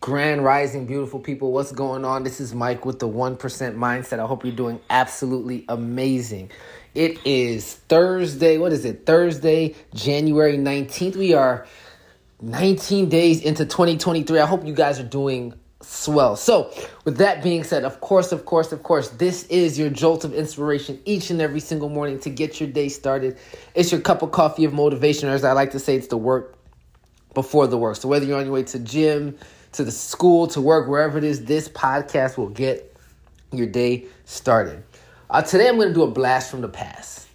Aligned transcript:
Grand 0.00 0.44
Rising, 0.44 0.86
beautiful 0.86 1.18
people. 1.18 1.50
What's 1.50 1.72
going 1.72 2.04
on? 2.04 2.22
This 2.22 2.40
is 2.40 2.54
Mike 2.54 2.84
with 2.84 3.00
the 3.00 3.08
1% 3.08 3.36
Mindset. 3.36 4.20
I 4.20 4.26
hope 4.28 4.44
you're 4.44 4.54
doing 4.54 4.78
absolutely 4.88 5.64
amazing. 5.68 6.52
It 6.94 7.18
is 7.26 7.74
Thursday. 7.88 8.58
What 8.58 8.72
is 8.72 8.84
it? 8.84 9.06
Thursday, 9.06 9.74
January 9.92 10.56
19th. 10.56 11.16
We 11.16 11.34
are 11.34 11.66
19 12.40 13.08
days 13.08 13.42
into 13.42 13.64
2023. 13.64 14.38
I 14.38 14.46
hope 14.46 14.64
you 14.64 14.72
guys 14.72 15.00
are 15.00 15.04
doing 15.04 15.52
swell. 15.80 16.36
So, 16.36 16.72
with 17.04 17.16
that 17.16 17.42
being 17.42 17.64
said, 17.64 17.82
of 17.82 18.00
course, 18.00 18.30
of 18.30 18.44
course, 18.44 18.70
of 18.70 18.84
course, 18.84 19.08
this 19.08 19.42
is 19.48 19.80
your 19.80 19.90
jolt 19.90 20.22
of 20.24 20.32
inspiration 20.32 21.00
each 21.04 21.30
and 21.30 21.40
every 21.40 21.58
single 21.58 21.88
morning 21.88 22.20
to 22.20 22.30
get 22.30 22.60
your 22.60 22.68
day 22.68 22.88
started. 22.88 23.36
It's 23.74 23.90
your 23.90 24.00
cup 24.00 24.22
of 24.22 24.30
coffee 24.30 24.64
of 24.64 24.72
motivation, 24.72 25.28
or 25.28 25.32
as 25.32 25.42
I 25.42 25.54
like 25.54 25.72
to 25.72 25.80
say, 25.80 25.96
it's 25.96 26.06
the 26.06 26.16
work 26.16 26.54
before 27.34 27.66
the 27.66 27.78
work. 27.78 27.96
So, 27.96 28.06
whether 28.06 28.24
you're 28.24 28.38
on 28.38 28.44
your 28.44 28.54
way 28.54 28.62
to 28.62 28.78
gym, 28.78 29.36
to 29.72 29.84
the 29.84 29.90
school, 29.90 30.46
to 30.48 30.60
work, 30.60 30.88
wherever 30.88 31.18
it 31.18 31.24
is, 31.24 31.44
this 31.44 31.68
podcast 31.68 32.36
will 32.36 32.48
get 32.48 32.94
your 33.52 33.66
day 33.66 34.06
started. 34.24 34.84
Uh, 35.30 35.42
today, 35.42 35.68
I'm 35.68 35.76
going 35.76 35.88
to 35.88 35.94
do 35.94 36.02
a 36.02 36.10
blast 36.10 36.50
from 36.50 36.60
the 36.60 36.68
past. 36.68 37.28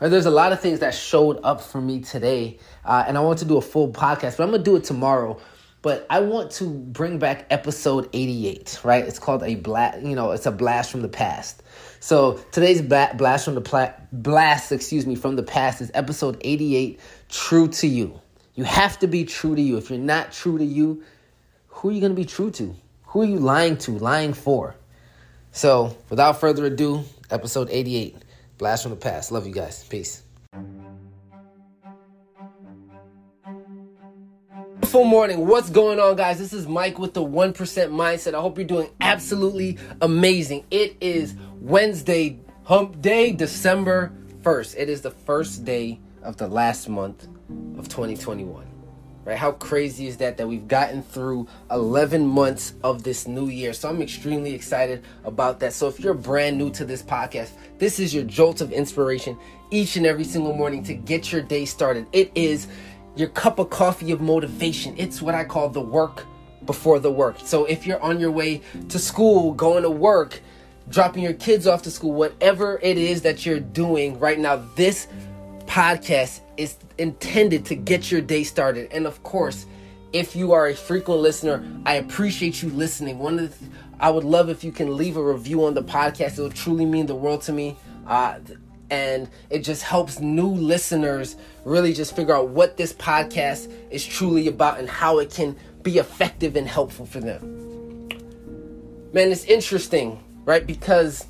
Right, 0.00 0.08
there's 0.08 0.26
a 0.26 0.30
lot 0.30 0.52
of 0.52 0.60
things 0.60 0.80
that 0.80 0.94
showed 0.94 1.38
up 1.44 1.60
for 1.60 1.80
me 1.80 2.00
today, 2.00 2.58
uh, 2.84 3.04
and 3.06 3.16
I 3.16 3.20
want 3.20 3.38
to 3.40 3.44
do 3.44 3.56
a 3.56 3.60
full 3.60 3.92
podcast, 3.92 4.36
but 4.36 4.44
I'm 4.44 4.50
going 4.50 4.64
to 4.64 4.70
do 4.70 4.76
it 4.76 4.84
tomorrow. 4.84 5.40
But 5.82 6.06
I 6.08 6.20
want 6.20 6.52
to 6.52 6.68
bring 6.68 7.18
back 7.18 7.46
episode 7.50 8.08
88, 8.12 8.80
right? 8.84 9.04
It's 9.04 9.18
called 9.18 9.42
a 9.42 9.56
blast, 9.56 10.00
you 10.02 10.14
know, 10.14 10.30
it's 10.30 10.46
a 10.46 10.52
blast 10.52 10.92
from 10.92 11.02
the 11.02 11.08
past. 11.08 11.62
So 11.98 12.34
today's 12.52 12.82
blast 12.82 13.44
from 13.44 13.54
the 13.54 13.60
pla- 13.60 13.92
blast, 14.12 14.72
excuse 14.72 15.06
me, 15.06 15.16
from 15.16 15.36
the 15.36 15.42
past 15.42 15.80
is 15.80 15.90
episode 15.92 16.36
88, 16.40 17.00
True 17.28 17.68
to 17.68 17.86
You. 17.86 18.20
You 18.54 18.64
have 18.64 18.98
to 19.00 19.06
be 19.06 19.24
true 19.24 19.56
to 19.56 19.62
you. 19.62 19.76
If 19.76 19.90
you're 19.90 19.98
not 19.98 20.32
true 20.32 20.58
to 20.58 20.64
you, 20.64 21.02
who 21.82 21.88
are 21.88 21.92
you 21.92 22.00
going 22.00 22.12
to 22.12 22.16
be 22.16 22.24
true 22.24 22.52
to? 22.52 22.76
Who 23.06 23.22
are 23.22 23.24
you 23.24 23.40
lying 23.40 23.76
to, 23.78 23.98
lying 23.98 24.34
for? 24.34 24.76
So, 25.50 25.96
without 26.08 26.38
further 26.38 26.66
ado, 26.66 27.02
episode 27.28 27.68
88 27.72 28.16
Blast 28.56 28.84
from 28.84 28.90
the 28.90 28.96
Past. 28.96 29.32
Love 29.32 29.48
you 29.48 29.52
guys. 29.52 29.82
Peace. 29.82 30.22
Beautiful 34.74 35.04
morning. 35.04 35.48
What's 35.48 35.70
going 35.70 35.98
on, 35.98 36.14
guys? 36.14 36.38
This 36.38 36.52
is 36.52 36.68
Mike 36.68 37.00
with 37.00 37.14
the 37.14 37.24
1% 37.24 37.52
Mindset. 37.56 38.34
I 38.34 38.40
hope 38.40 38.58
you're 38.58 38.64
doing 38.64 38.88
absolutely 39.00 39.76
amazing. 40.00 40.64
It 40.70 40.96
is 41.00 41.34
Wednesday, 41.60 42.38
hump 42.62 43.02
day, 43.02 43.32
December 43.32 44.12
1st. 44.42 44.76
It 44.78 44.88
is 44.88 45.00
the 45.00 45.10
first 45.10 45.64
day 45.64 45.98
of 46.22 46.36
the 46.36 46.46
last 46.46 46.88
month 46.88 47.26
of 47.76 47.88
2021 47.88 48.71
right? 49.24 49.36
How 49.38 49.52
crazy 49.52 50.06
is 50.06 50.16
that 50.18 50.36
that 50.36 50.48
we've 50.48 50.66
gotten 50.66 51.02
through 51.02 51.46
11 51.70 52.26
months 52.26 52.74
of 52.82 53.02
this 53.02 53.26
new 53.26 53.48
year? 53.48 53.72
So 53.72 53.88
I'm 53.88 54.02
extremely 54.02 54.54
excited 54.54 55.04
about 55.24 55.60
that. 55.60 55.72
So 55.72 55.88
if 55.88 56.00
you're 56.00 56.14
brand 56.14 56.58
new 56.58 56.70
to 56.70 56.84
this 56.84 57.02
podcast, 57.02 57.50
this 57.78 57.98
is 57.98 58.14
your 58.14 58.24
jolt 58.24 58.60
of 58.60 58.72
inspiration 58.72 59.38
each 59.70 59.96
and 59.96 60.06
every 60.06 60.24
single 60.24 60.52
morning 60.52 60.82
to 60.84 60.94
get 60.94 61.32
your 61.32 61.42
day 61.42 61.64
started. 61.64 62.06
It 62.12 62.30
is 62.34 62.66
your 63.16 63.28
cup 63.28 63.58
of 63.58 63.70
coffee 63.70 64.12
of 64.12 64.20
motivation. 64.20 64.94
It's 64.96 65.22
what 65.22 65.34
I 65.34 65.44
call 65.44 65.68
the 65.68 65.80
work 65.80 66.26
before 66.66 66.98
the 66.98 67.10
work. 67.10 67.36
So 67.44 67.64
if 67.64 67.86
you're 67.86 68.00
on 68.00 68.20
your 68.20 68.30
way 68.30 68.62
to 68.88 68.98
school, 68.98 69.52
going 69.52 69.82
to 69.82 69.90
work, 69.90 70.40
dropping 70.88 71.22
your 71.22 71.32
kids 71.32 71.66
off 71.66 71.82
to 71.82 71.90
school, 71.90 72.12
whatever 72.12 72.78
it 72.82 72.98
is 72.98 73.22
that 73.22 73.44
you're 73.44 73.60
doing 73.60 74.18
right 74.18 74.38
now, 74.38 74.64
this 74.76 75.08
podcast 75.72 76.40
is 76.58 76.76
intended 76.98 77.64
to 77.64 77.74
get 77.74 78.10
your 78.10 78.20
day 78.20 78.44
started. 78.44 78.92
And 78.92 79.06
of 79.06 79.22
course, 79.22 79.64
if 80.12 80.36
you 80.36 80.52
are 80.52 80.68
a 80.68 80.74
frequent 80.74 81.22
listener, 81.22 81.64
I 81.86 81.94
appreciate 81.94 82.62
you 82.62 82.68
listening. 82.68 83.18
One 83.18 83.38
of 83.38 83.50
the 83.50 83.56
th- 83.56 83.70
I 83.98 84.10
would 84.10 84.24
love 84.24 84.50
if 84.50 84.62
you 84.62 84.70
can 84.70 84.98
leave 84.98 85.16
a 85.16 85.22
review 85.22 85.64
on 85.64 85.72
the 85.72 85.82
podcast. 85.82 86.36
It 86.36 86.42
will 86.42 86.50
truly 86.50 86.84
mean 86.84 87.06
the 87.06 87.14
world 87.14 87.40
to 87.42 87.54
me. 87.54 87.78
Uh, 88.06 88.40
and 88.90 89.30
it 89.48 89.60
just 89.60 89.82
helps 89.82 90.20
new 90.20 90.48
listeners 90.48 91.36
really 91.64 91.94
just 91.94 92.14
figure 92.14 92.36
out 92.36 92.48
what 92.48 92.76
this 92.76 92.92
podcast 92.92 93.72
is 93.90 94.04
truly 94.04 94.48
about 94.48 94.78
and 94.78 94.90
how 94.90 95.20
it 95.20 95.30
can 95.30 95.56
be 95.82 95.96
effective 95.96 96.54
and 96.54 96.68
helpful 96.68 97.06
for 97.06 97.20
them. 97.20 98.08
Man, 99.14 99.32
it's 99.32 99.46
interesting, 99.46 100.22
right? 100.44 100.66
Because 100.66 101.26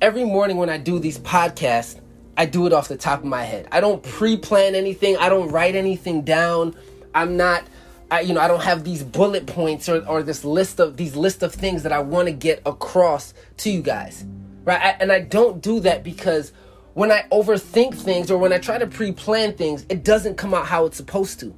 every 0.00 0.24
morning 0.24 0.56
when 0.56 0.70
I 0.70 0.78
do 0.78 0.98
these 0.98 1.18
podcasts, 1.18 2.00
I 2.36 2.46
do 2.46 2.66
it 2.66 2.72
off 2.72 2.88
the 2.88 2.96
top 2.96 3.20
of 3.20 3.24
my 3.26 3.44
head. 3.44 3.68
I 3.70 3.80
don't 3.80 4.02
pre-plan 4.02 4.74
anything. 4.74 5.16
I 5.18 5.28
don't 5.28 5.50
write 5.50 5.74
anything 5.74 6.22
down. 6.22 6.74
I'm 7.14 7.36
not 7.36 7.64
I, 8.12 8.20
you 8.20 8.34
know, 8.34 8.42
I 8.42 8.48
don't 8.48 8.62
have 8.62 8.84
these 8.84 9.02
bullet 9.02 9.46
points 9.46 9.88
or, 9.88 10.06
or 10.06 10.22
this 10.22 10.44
list 10.44 10.78
of 10.78 10.98
these 10.98 11.16
list 11.16 11.42
of 11.42 11.54
things 11.54 11.82
that 11.84 11.92
I 11.92 12.00
want 12.00 12.28
to 12.28 12.32
get 12.32 12.60
across 12.66 13.32
to 13.56 13.70
you 13.70 13.80
guys, 13.80 14.26
right? 14.64 14.78
I, 14.78 14.90
and 15.00 15.10
I 15.10 15.20
don't 15.20 15.62
do 15.62 15.80
that 15.80 16.04
because 16.04 16.52
when 16.92 17.10
I 17.10 17.24
overthink 17.32 17.94
things 17.94 18.30
or 18.30 18.36
when 18.36 18.52
I 18.52 18.58
try 18.58 18.76
to 18.76 18.86
pre-plan 18.86 19.54
things, 19.54 19.86
it 19.88 20.04
doesn't 20.04 20.36
come 20.36 20.52
out 20.52 20.66
how 20.66 20.84
it's 20.84 20.98
supposed 20.98 21.40
to, 21.40 21.56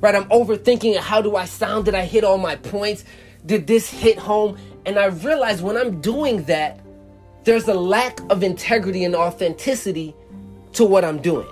right? 0.00 0.14
I'm 0.14 0.28
overthinking. 0.28 0.98
How 0.98 1.22
do 1.22 1.34
I 1.34 1.46
sound? 1.46 1.86
Did 1.86 1.94
I 1.94 2.04
hit 2.04 2.24
all 2.24 2.36
my 2.36 2.56
points? 2.56 3.06
Did 3.46 3.66
this 3.66 3.88
hit 3.88 4.18
home? 4.18 4.58
And 4.84 4.98
I 4.98 5.06
realize 5.06 5.62
when 5.62 5.78
I'm 5.78 6.02
doing 6.02 6.42
that, 6.42 6.83
there's 7.44 7.68
a 7.68 7.74
lack 7.74 8.20
of 8.30 8.42
integrity 8.42 9.04
and 9.04 9.14
authenticity 9.14 10.14
to 10.72 10.84
what 10.84 11.04
I'm 11.04 11.20
doing. 11.20 11.46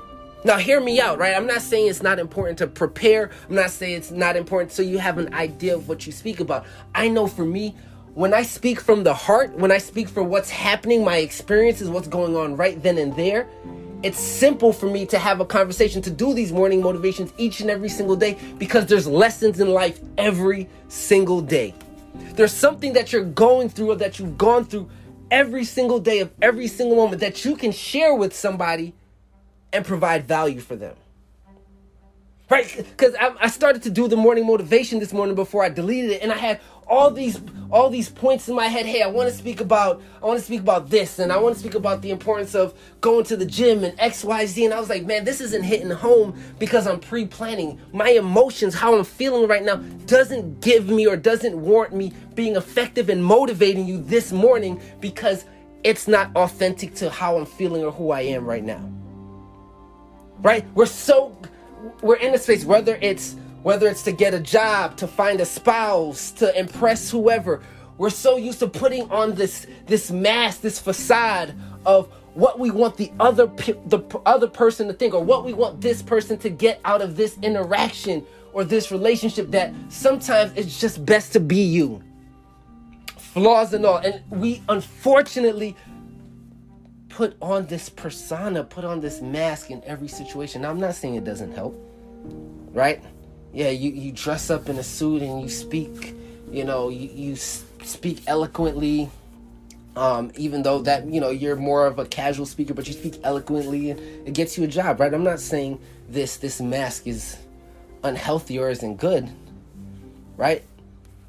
Now, 0.45 0.57
hear 0.57 0.81
me 0.81 1.01
out, 1.01 1.19
right? 1.19 1.37
I'm 1.37 1.47
not 1.47 1.63
saying 1.63 1.89
it's 1.89 2.03
not 2.03 2.19
important 2.19 2.59
to 2.59 2.67
prepare. 2.67 3.31
I'm 3.49 3.55
not 3.55 3.71
saying 3.71 3.97
it's 3.97 4.11
not 4.11 4.35
important 4.35 4.73
so 4.73 4.83
you 4.83 4.99
have 4.99 5.19
an 5.19 5.33
idea 5.35 5.77
of 5.77 5.89
what 5.89 6.05
you 6.05 6.13
speak 6.13 6.41
about. 6.41 6.67
I 6.95 7.09
know 7.09 7.29
for 7.29 7.45
me, 7.45 7.77
when 8.15 8.35
I 8.35 8.43
speak 8.43 8.81
from 8.81 9.05
the 9.05 9.15
heart, 9.15 9.55
when 9.57 9.71
I 9.71 9.79
speak 9.79 10.09
for 10.09 10.23
what's 10.23 10.51
happening, 10.51 11.05
my 11.05 11.19
experiences, 11.19 11.89
what's 11.89 12.09
going 12.09 12.35
on 12.37 12.57
right 12.57 12.83
then 12.83 12.99
and 12.99 13.15
there, 13.15 13.47
it's 14.03 14.19
simple 14.19 14.73
for 14.73 14.87
me 14.87 15.07
to 15.07 15.19
have 15.19 15.41
a 15.41 15.45
conversation, 15.45 16.03
to 16.03 16.11
do 16.11 16.35
these 16.35 16.53
morning 16.53 16.83
motivations 16.83 17.33
each 17.39 17.61
and 17.61 17.71
every 17.71 17.89
single 17.89 18.17
day 18.17 18.37
because 18.59 18.87
there's 18.87 19.07
lessons 19.07 19.61
in 19.61 19.71
life 19.71 20.01
every 20.19 20.69
single 20.89 21.41
day. 21.41 21.73
There's 22.35 22.53
something 22.53 22.93
that 22.95 23.13
you're 23.13 23.25
going 23.25 23.69
through 23.69 23.93
or 23.93 23.97
that 23.97 24.19
you've 24.19 24.37
gone 24.37 24.65
through 24.65 24.91
every 25.33 25.65
single 25.65 25.99
day 25.99 26.21
of 26.21 26.31
every 26.41 26.69
single 26.69 26.97
moment 26.97 27.21
that 27.21 27.45
you 27.45 27.57
can 27.57 27.73
share 27.73 28.15
with 28.15 28.37
somebody 28.37 28.93
and 29.73 29.85
provide 29.85 30.29
value 30.29 30.61
for 30.61 30.77
them. 30.77 30.95
Right? 32.51 32.77
Because 32.77 33.15
I, 33.19 33.35
I, 33.41 33.49
started 33.49 33.83
to 33.85 33.91
do 33.91 34.09
the 34.09 34.17
morning 34.17 34.47
motivation 34.47 34.99
this 34.99 35.15
morning 35.15 35.35
before 35.35 35.65
I 35.65 35.71
deleted 35.71 36.11
it, 36.11 36.23
and 36.23 36.31
I 36.31 36.37
had 36.37 36.61
all 36.93 37.11
these 37.11 37.41
all 37.71 37.89
these 37.89 38.11
points 38.11 38.51
in 38.51 38.55
my 38.55 38.67
head. 38.67 38.85
Hey, 38.85 39.01
I 39.01 39.07
want 39.07 39.31
to 39.31 39.35
speak 39.35 39.61
about 39.61 40.03
I 40.23 40.27
want 40.27 40.39
to 40.39 40.45
speak 40.45 40.61
about 40.61 40.91
this, 40.91 41.19
and 41.19 41.33
I 41.33 41.39
want 41.39 41.55
to 41.55 41.61
speak 41.61 41.75
about 41.75 42.03
the 42.03 42.11
importance 42.11 42.55
of 42.55 42.75
going 43.01 43.25
to 43.25 43.37
the 43.37 43.47
gym 43.47 43.83
and 43.83 43.99
X, 43.99 44.23
Y, 44.23 44.45
Z. 44.45 44.67
And 44.67 44.75
I 44.75 44.79
was 44.79 44.91
like, 44.91 45.07
man, 45.07 45.25
this 45.25 45.41
isn't 45.41 45.63
hitting 45.63 45.91
home 45.91 46.39
because 46.59 46.87
I'm 46.87 47.01
pre-planning. 47.01 47.81
My 47.95 48.11
emotions, 48.11 48.75
how 48.75 48.95
I'm 48.95 49.05
feeling 49.05 49.49
right 49.49 49.65
now, 49.65 49.77
doesn't 50.05 50.61
give 50.61 50.91
me 50.91 51.07
or 51.07 51.17
doesn't 51.17 51.59
warrant 51.59 51.95
me 51.95 52.13
being 52.35 52.57
effective 52.57 53.09
and 53.09 53.25
motivating 53.25 53.87
you 53.87 54.03
this 54.03 54.31
morning 54.31 54.79
because 55.01 55.47
it's 55.85 56.07
not 56.07 56.31
authentic 56.37 56.95
to 56.97 57.09
how 57.09 57.39
I'm 57.39 57.47
feeling 57.47 57.83
or 57.83 57.91
who 57.91 58.11
I 58.11 58.21
am 58.21 58.45
right 58.45 58.63
now. 58.63 58.87
Right? 60.41 60.67
We're 60.75 60.85
so 60.87 61.39
we're 62.03 62.17
in 62.17 62.35
a 62.35 62.39
space 62.39 62.67
whether 62.67 62.99
it's 63.01 63.35
whether 63.63 63.89
it's 63.89 64.03
to 64.03 64.13
get 64.13 64.35
a 64.35 64.41
job, 64.41 64.97
to 64.97 65.07
find 65.07 65.41
a 65.41 65.45
spouse, 65.45 66.31
to 66.33 66.59
impress 66.59 67.11
whoever. 67.11 67.63
We're 67.99 68.11
so 68.11 68.37
used 68.37 68.59
to 68.61 68.69
putting 68.69 69.11
on 69.11 69.35
this 69.35 69.67
this 69.87 70.11
mask, 70.11 70.63
this 70.63 70.79
facade 70.79 71.55
of 71.87 72.13
what 72.35 72.59
we 72.59 72.71
want 72.71 72.97
the 72.97 73.13
other 73.21 73.47
the 73.47 74.21
other 74.27 74.49
person 74.49 74.89
to 74.89 74.95
think 74.95 75.15
or 75.15 75.23
what 75.23 75.45
we 75.45 75.53
want 75.53 75.81
this 75.81 76.03
person 76.03 76.39
to 76.39 76.51
get 76.51 76.81
out 76.85 77.03
of 77.03 77.17
this 77.17 77.39
interaction 77.43 78.25
or 78.53 78.65
this 78.65 78.91
relationship 78.91 79.51
that 79.51 79.73
sometimes 79.89 80.53
it's 80.57 80.81
just 80.81 81.05
best 81.05 81.33
to 81.33 81.41
be 81.41 81.63
you. 81.63 82.03
Flaws 83.17 83.73
and 83.73 83.85
all. 83.87 83.99
And 83.99 84.21
we 84.31 84.63
unfortunately 84.69 85.77
put 87.09 87.37
on 87.41 87.67
this 87.67 87.89
persona, 87.89 88.65
put 88.65 88.85
on 88.85 89.01
this 89.01 89.21
mask 89.21 89.71
in 89.71 89.83
every 89.85 90.09
situation. 90.09 90.63
Now, 90.63 90.71
I'm 90.71 90.81
not 90.81 90.95
saying 90.95 91.15
it 91.15 91.25
doesn't 91.25 91.53
help, 91.53 91.75
right? 92.73 93.03
Yeah, 93.53 93.71
you, 93.71 93.91
you 93.91 94.13
dress 94.13 94.51
up 94.51 94.69
in 94.69 94.79
a 94.79 94.83
suit 94.83 95.23
and 95.23 95.43
you 95.43 95.49
speak, 95.49 96.15
you 96.51 96.65
know, 96.65 96.89
you, 96.89 97.09
you 97.09 97.37
speak 97.37 98.23
eloquently. 98.27 99.11
Um, 99.95 100.33
even 100.39 100.63
though 100.63 100.81
that 100.83 101.07
you 101.07 101.21
know 101.21 101.29
you're 101.29 101.55
more 101.55 101.87
of 101.87 101.99
a 101.99 102.07
casual 102.07 102.47
speaker, 102.47 102.73
but 102.73 102.89
you 102.89 102.95
speak 102.95 103.21
eloquently 103.25 103.91
and 103.91 104.01
it 104.27 104.33
gets 104.33 104.57
you 104.57 104.65
a 104.65 104.67
job, 104.67 105.01
right? 105.01 105.13
I'm 105.13 105.23
not 105.23 105.39
saying 105.39 105.81
this 106.09 106.39
this 106.39 106.63
mask 106.63 107.07
is 107.07 107.37
unhealthy 108.03 108.59
or 108.59 108.71
isn't 108.71 108.97
good, 108.97 109.29
right? 110.39 110.65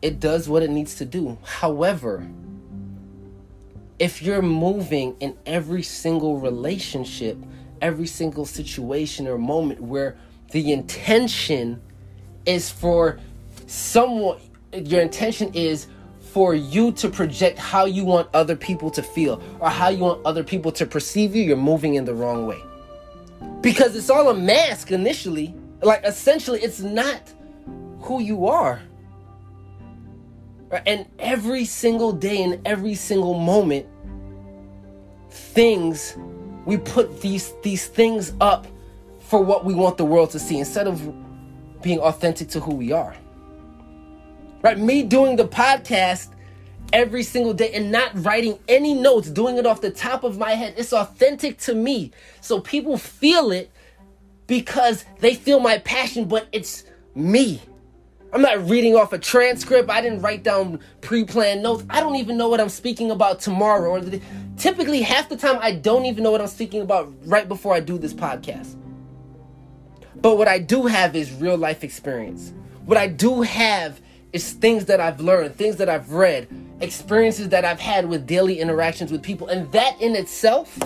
It 0.02 0.22
does 0.22 0.48
what 0.48 0.64
it 0.64 0.70
needs 0.70 0.96
to 0.96 1.06
do. 1.06 1.38
However, 1.44 2.26
if 4.00 4.22
you're 4.22 4.42
moving 4.42 5.18
in 5.20 5.38
every 5.46 5.84
single 5.84 6.40
relationship, 6.40 7.38
every 7.82 8.08
single 8.08 8.46
situation 8.46 9.28
or 9.28 9.38
moment 9.38 9.82
where 9.82 10.16
the 10.52 10.72
intention 10.72 11.82
is 12.46 12.70
for 12.70 13.20
someone 13.68 14.40
your 14.74 15.02
intention 15.02 15.52
is 15.54 15.88
for 16.34 16.56
you 16.56 16.92
to 16.94 17.10
project 17.10 17.60
how 17.60 17.86
you 17.86 18.04
want 18.04 18.28
other 18.34 18.56
people 18.56 18.90
to 18.90 19.04
feel 19.04 19.42
or 19.60 19.70
how 19.70 19.90
you 19.90 20.00
want 20.00 20.26
other 20.26 20.44
people 20.44 20.72
to 20.72 20.86
perceive 20.86 21.36
you, 21.36 21.44
you're 21.44 21.56
moving 21.56 21.94
in 21.94 22.06
the 22.06 22.14
wrong 22.14 22.48
way. 22.48 22.60
Because 23.62 23.96
it's 23.96 24.10
all 24.10 24.30
a 24.30 24.34
mask 24.34 24.92
initially. 24.92 25.54
Like 25.82 26.04
essentially, 26.04 26.60
it's 26.62 26.80
not 26.80 27.32
who 28.00 28.20
you 28.20 28.48
are. 28.48 28.82
Right? 30.70 30.82
And 30.88 31.06
every 31.20 31.66
single 31.66 32.12
day 32.12 32.42
and 32.42 32.60
every 32.66 32.96
single 32.96 33.36
moment, 33.40 33.86
things 35.30 36.18
we 36.66 36.78
put 36.78 37.22
these 37.22 37.54
these 37.62 37.88
things 37.88 38.34
up 38.40 38.66
for 39.20 39.42
what 39.44 39.66
we 39.66 39.74
want 39.74 39.98
the 39.98 40.06
world 40.06 40.32
to 40.32 40.40
see 40.40 40.58
instead 40.58 40.88
of 40.88 41.02
being 41.84 42.00
authentic 42.00 42.50
to 42.50 42.60
who 42.60 42.76
we 42.76 42.92
are. 42.92 43.16
Right? 44.62 44.80
Me 44.80 45.04
doing 45.04 45.36
the 45.36 45.48
podcast 45.48 46.30
every 46.94 47.24
single 47.24 47.54
day 47.54 47.74
and 47.74 47.92
not 47.92 48.12
writing 48.24 48.58
any 48.68 48.94
notes, 48.94 49.30
doing 49.30 49.58
it 49.58 49.66
off 49.66 49.82
the 49.82 49.92
top 49.92 50.24
of 50.24 50.38
my 50.38 50.52
head. 50.52 50.76
It's 50.78 50.94
authentic 50.94 51.58
to 51.60 51.76
me. 51.76 52.12
So 52.42 52.60
people 52.60 52.98
feel 52.98 53.52
it 53.52 53.72
because 54.48 55.04
they 55.20 55.36
feel 55.36 55.60
my 55.60 55.80
passion, 55.80 56.26
but 56.26 56.48
it's 56.52 56.84
me. 57.16 57.62
I'm 58.32 58.42
not 58.42 58.68
reading 58.68 58.96
off 58.96 59.14
a 59.14 59.20
transcript. 59.20 59.90
I 59.92 60.02
didn't 60.02 60.22
write 60.22 60.44
down 60.44 60.80
pre-planned 61.02 61.62
notes. 61.62 61.84
I 61.90 62.00
don't 62.00 62.16
even 62.16 62.38
know 62.38 62.48
what 62.48 62.60
I'm 62.60 62.70
speaking 62.70 63.12
about 63.12 63.40
tomorrow. 63.40 63.92
Or 63.92 64.02
the, 64.02 64.22
typically, 64.58 65.02
half 65.02 65.30
the 65.30 65.38
time, 65.38 65.60
I 65.62 65.74
don't 65.74 66.06
even 66.06 66.24
know 66.24 66.32
what 66.32 66.42
I'm 66.42 66.48
speaking 66.48 66.82
about 66.82 67.14
right 67.26 67.48
before 67.48 67.76
I 67.76 67.80
do 67.80 68.00
this 68.00 68.14
podcast. 68.14 68.76
But 70.24 70.38
what 70.38 70.48
I 70.48 70.58
do 70.58 70.86
have 70.86 71.18
is 71.18 71.34
real 71.34 71.58
life 71.58 71.84
experience. 71.84 72.54
What 72.86 72.98
I 72.98 73.08
do 73.08 73.42
have 73.42 74.00
is 74.32 74.54
things 74.54 74.86
that 74.86 75.02
I've 75.02 75.20
learned, 75.20 75.58
things 75.58 75.76
that 75.76 75.90
I've 75.90 76.14
read, 76.14 76.48
experiences 76.80 77.50
that 77.50 77.66
I've 77.66 77.82
had 77.82 78.08
with 78.08 78.26
daily 78.26 78.62
interactions 78.62 79.12
with 79.12 79.22
people. 79.22 79.50
And 79.50 79.70
that 79.74 80.02
in 80.02 80.16
itself 80.16 80.80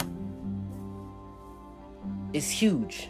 is 2.34 2.50
huge. 2.50 3.10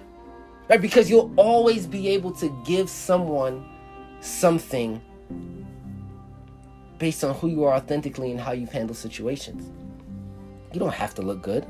Right? 0.70 0.82
Because 0.82 1.10
you'll 1.10 1.32
always 1.38 1.88
be 1.88 2.10
able 2.10 2.34
to 2.34 2.50
give 2.66 2.90
someone 2.90 3.66
something 4.20 5.02
based 6.98 7.24
on 7.24 7.36
who 7.36 7.48
you 7.48 7.64
are 7.64 7.74
authentically 7.74 8.32
and 8.32 8.40
how 8.42 8.52
you've 8.52 8.74
handled 8.74 8.98
situations. 8.98 9.72
You 10.74 10.80
don't 10.82 10.94
have 10.94 11.16
to 11.16 11.22
look 11.22 11.42
good. 11.42 11.66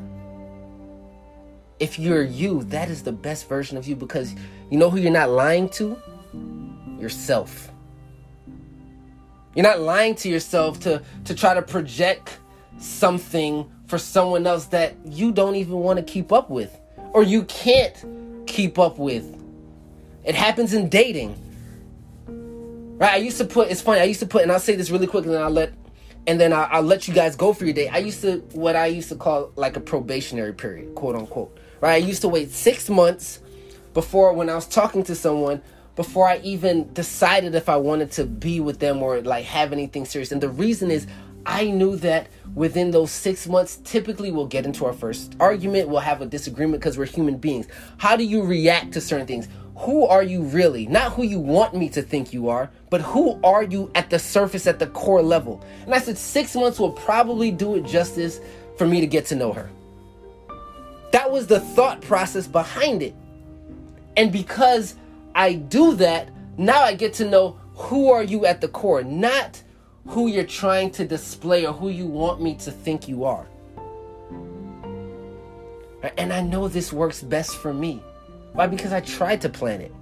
If 1.79 1.99
you're 1.99 2.23
you, 2.23 2.63
that 2.65 2.89
is 2.89 3.03
the 3.03 3.11
best 3.11 3.47
version 3.47 3.77
of 3.77 3.87
you 3.87 3.95
because 3.95 4.33
you 4.69 4.77
know 4.77 4.89
who 4.89 4.97
you're 4.97 5.11
not 5.11 5.29
lying 5.29 5.69
to? 5.69 5.97
Yourself. 6.99 7.71
You're 9.53 9.63
not 9.65 9.79
lying 9.79 10.15
to 10.15 10.29
yourself 10.29 10.79
to, 10.81 11.01
to 11.25 11.35
try 11.35 11.53
to 11.53 11.61
project 11.61 12.39
something 12.79 13.69
for 13.87 13.97
someone 13.97 14.45
else 14.45 14.65
that 14.65 14.95
you 15.05 15.31
don't 15.31 15.55
even 15.55 15.75
want 15.75 15.97
to 15.97 16.03
keep 16.03 16.31
up 16.31 16.49
with 16.49 16.79
or 17.13 17.23
you 17.23 17.43
can't 17.43 18.47
keep 18.47 18.77
up 18.77 18.97
with. 18.97 19.35
It 20.23 20.35
happens 20.35 20.73
in 20.73 20.89
dating. 20.89 21.41
Right? 22.27 23.13
I 23.13 23.17
used 23.17 23.37
to 23.37 23.45
put, 23.45 23.69
it's 23.69 23.81
funny, 23.81 24.01
I 24.01 24.05
used 24.05 24.19
to 24.19 24.25
put, 24.25 24.41
and 24.43 24.51
I'll 24.51 24.59
say 24.59 24.75
this 24.75 24.89
really 24.89 25.07
quick 25.07 25.25
and 25.25 25.33
then 25.33 25.41
I'll 25.41 25.49
let, 25.49 25.73
and 26.25 26.39
then 26.39 26.51
I'll, 26.51 26.67
I'll 26.71 26.81
let 26.81 27.07
you 27.07 27.13
guys 27.13 27.35
go 27.35 27.53
for 27.53 27.65
your 27.65 27.73
day. 27.73 27.87
I 27.87 27.99
used 27.99 28.21
to, 28.21 28.37
what 28.53 28.75
I 28.75 28.87
used 28.87 29.09
to 29.09 29.15
call 29.15 29.51
like 29.55 29.77
a 29.77 29.79
probationary 29.79 30.53
period, 30.53 30.95
quote 30.95 31.15
unquote. 31.15 31.57
Right? 31.81 31.93
I 31.93 31.97
used 31.97 32.21
to 32.21 32.27
wait 32.27 32.51
six 32.51 32.89
months 32.89 33.39
before 33.93 34.33
when 34.33 34.49
I 34.49 34.55
was 34.55 34.67
talking 34.67 35.03
to 35.05 35.15
someone 35.15 35.61
before 35.95 36.27
I 36.27 36.37
even 36.43 36.91
decided 36.93 37.55
if 37.55 37.69
I 37.69 37.77
wanted 37.77 38.11
to 38.13 38.25
be 38.25 38.59
with 38.59 38.79
them 38.79 39.01
or 39.01 39.21
like 39.21 39.45
have 39.45 39.73
anything 39.73 40.05
serious. 40.05 40.31
And 40.31 40.41
the 40.41 40.49
reason 40.49 40.91
is 40.91 41.07
I 41.45 41.65
knew 41.71 41.95
that 41.97 42.27
within 42.53 42.91
those 42.91 43.09
six 43.09 43.47
months, 43.47 43.77
typically 43.77 44.31
we'll 44.31 44.47
get 44.47 44.65
into 44.65 44.85
our 44.85 44.93
first 44.93 45.35
argument, 45.39 45.89
we'll 45.89 45.99
have 45.99 46.21
a 46.21 46.25
disagreement 46.25 46.81
because 46.81 46.97
we're 46.97 47.05
human 47.05 47.37
beings. 47.37 47.67
How 47.97 48.15
do 48.15 48.23
you 48.23 48.43
react 48.43 48.91
to 48.93 49.01
certain 49.01 49.25
things? 49.25 49.47
who 49.77 50.07
are 50.07 50.23
you 50.23 50.41
really? 50.41 50.87
Not 50.87 51.13
who 51.13 51.23
you 51.23 51.39
want 51.39 51.75
me 51.75 51.87
to 51.89 52.01
think 52.01 52.33
you 52.33 52.49
are, 52.49 52.69
but 52.89 53.01
who 53.01 53.39
are 53.43 53.63
you 53.63 53.91
at 53.93 54.09
the 54.09 54.17
surface, 54.17 54.65
at 54.65 54.79
the 54.79 54.87
core 54.87 55.21
level? 55.21 55.63
And 55.85 55.93
I 55.93 55.99
said, 55.99 56.17
six 56.17 56.55
months 56.55 56.79
will 56.79 56.91
probably 56.91 57.51
do 57.51 57.75
it 57.75 57.85
justice 57.85 58.39
for 58.77 58.87
me 58.87 59.01
to 59.01 59.07
get 59.07 59.25
to 59.27 59.35
know 59.35 59.53
her. 59.53 59.69
That 61.17 61.31
was 61.31 61.47
the 61.47 61.59
thought 61.59 62.01
process 62.01 62.45
behind 62.45 63.01
it. 63.01 63.15
And 64.17 64.31
because 64.31 64.93
I 65.33 65.53
do 65.53 65.95
that, 65.95 66.29
now 66.59 66.83
I 66.83 66.93
get 66.93 67.15
to 67.15 67.27
know 67.27 67.59
who 67.73 68.11
are 68.11 68.21
you 68.21 68.45
at 68.45 68.61
the 68.61 68.67
core, 68.67 69.01
not 69.01 69.59
who 70.05 70.27
you're 70.27 70.43
trying 70.43 70.91
to 70.91 71.07
display 71.07 71.65
or 71.65 71.73
who 71.73 71.89
you 71.89 72.05
want 72.05 72.39
me 72.39 72.53
to 72.57 72.69
think 72.69 73.07
you 73.07 73.23
are. 73.23 73.47
And 76.17 76.31
I 76.31 76.41
know 76.41 76.67
this 76.67 76.93
works 76.93 77.23
best 77.23 77.57
for 77.57 77.73
me. 77.73 77.99
Why? 78.53 78.67
Because 78.67 78.93
I 78.93 79.01
tried 79.01 79.41
to 79.41 79.49
plan 79.49 79.81
it. 79.81 79.95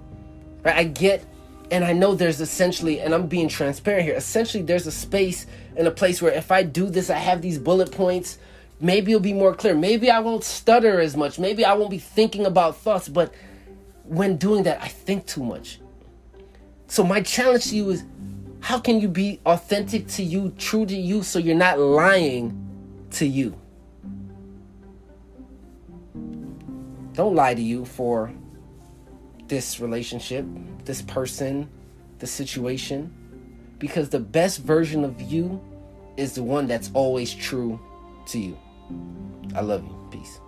Right? 0.64 0.76
I 0.76 0.84
get 0.84 1.24
and 1.70 1.82
I 1.82 1.94
know 1.94 2.14
there's 2.14 2.42
essentially, 2.42 3.00
and 3.00 3.14
I'm 3.14 3.26
being 3.26 3.48
transparent 3.48 4.04
here, 4.04 4.16
essentially 4.16 4.62
there's 4.62 4.86
a 4.86 4.92
space 4.92 5.46
and 5.76 5.88
a 5.88 5.90
place 5.90 6.20
where 6.20 6.32
if 6.32 6.52
I 6.52 6.62
do 6.62 6.90
this, 6.90 7.08
I 7.08 7.16
have 7.16 7.40
these 7.40 7.58
bullet 7.58 7.90
points, 7.90 8.36
maybe 8.80 9.12
it'll 9.12 9.22
be 9.22 9.32
more 9.32 9.54
clear. 9.54 9.74
Maybe 9.74 10.10
I 10.10 10.20
won't 10.20 10.44
stutter 10.44 11.00
as 11.00 11.16
much. 11.16 11.38
Maybe 11.38 11.64
I 11.64 11.74
won't 11.74 11.90
be 11.90 11.98
thinking 11.98 12.46
about 12.46 12.76
thoughts, 12.76 13.08
but 13.08 13.32
when 14.04 14.36
doing 14.36 14.64
that, 14.64 14.82
I 14.82 14.88
think 14.88 15.26
too 15.26 15.44
much. 15.44 15.80
So 16.88 17.02
my 17.02 17.20
challenge 17.20 17.66
to 17.66 17.76
you 17.76 17.90
is 17.90 18.04
how 18.60 18.78
can 18.78 19.00
you 19.00 19.08
be 19.08 19.40
authentic 19.46 20.08
to 20.08 20.22
you, 20.22 20.52
true 20.58 20.86
to 20.86 20.96
you, 20.96 21.22
so 21.22 21.38
you're 21.38 21.56
not 21.56 21.78
lying 21.78 23.06
to 23.12 23.26
you? 23.26 23.58
Don't 27.12 27.34
lie 27.34 27.54
to 27.54 27.62
you 27.62 27.84
for 27.84 28.32
this 29.48 29.80
relationship, 29.80 30.44
this 30.84 31.02
person, 31.02 31.68
the 32.18 32.26
situation, 32.26 33.12
because 33.78 34.08
the 34.08 34.20
best 34.20 34.60
version 34.60 35.04
of 35.04 35.20
you 35.20 35.60
is 36.16 36.34
the 36.34 36.42
one 36.42 36.66
that's 36.66 36.90
always 36.94 37.32
true 37.32 37.80
to 38.26 38.38
you. 38.38 38.58
I 39.54 39.60
love 39.60 39.84
you. 39.84 40.08
Peace. 40.10 40.40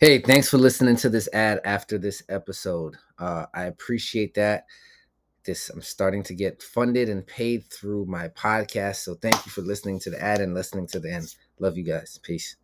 Hey, 0.00 0.20
thanks 0.20 0.48
for 0.48 0.58
listening 0.58 0.94
to 0.96 1.08
this 1.08 1.28
ad 1.32 1.60
after 1.64 1.98
this 1.98 2.22
episode. 2.28 2.96
Uh, 3.18 3.46
I 3.52 3.64
appreciate 3.64 4.34
that. 4.34 4.66
This 5.44 5.70
I'm 5.70 5.82
starting 5.82 6.22
to 6.24 6.34
get 6.34 6.62
funded 6.62 7.08
and 7.08 7.26
paid 7.26 7.64
through 7.64 8.06
my 8.06 8.28
podcast. 8.28 8.96
So 8.96 9.14
thank 9.14 9.44
you 9.44 9.50
for 9.50 9.62
listening 9.62 9.98
to 10.00 10.10
the 10.10 10.22
ad 10.22 10.40
and 10.40 10.54
listening 10.54 10.86
to 10.88 11.00
the 11.00 11.12
end. 11.12 11.34
Love 11.58 11.76
you 11.76 11.84
guys. 11.84 12.20
Peace. 12.22 12.56